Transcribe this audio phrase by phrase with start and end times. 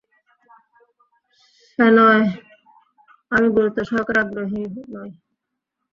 [1.65, 2.23] শেনয়,
[3.31, 4.61] আমি গুরুত্ব সহকারে আগ্রহী
[4.93, 5.09] নই।